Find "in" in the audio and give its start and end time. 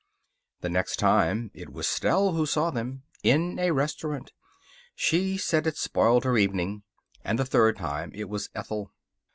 3.21-3.59